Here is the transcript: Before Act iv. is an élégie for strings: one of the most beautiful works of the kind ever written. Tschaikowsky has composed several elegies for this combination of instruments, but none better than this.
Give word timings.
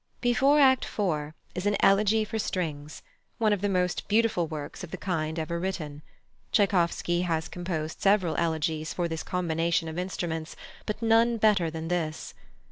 Before 0.19 0.59
Act 0.59 0.85
iv. 0.97 1.33
is 1.53 1.67
an 1.67 1.77
élégie 1.83 2.25
for 2.25 2.39
strings: 2.39 3.03
one 3.37 3.53
of 3.53 3.61
the 3.61 3.69
most 3.69 4.07
beautiful 4.07 4.47
works 4.47 4.83
of 4.83 4.89
the 4.89 4.97
kind 4.97 5.37
ever 5.37 5.59
written. 5.59 6.01
Tschaikowsky 6.51 7.21
has 7.25 7.47
composed 7.47 8.01
several 8.01 8.35
elegies 8.37 8.95
for 8.95 9.07
this 9.07 9.21
combination 9.21 9.87
of 9.87 9.99
instruments, 9.99 10.55
but 10.87 11.03
none 11.03 11.37
better 11.37 11.69
than 11.69 11.87
this. 11.87 12.33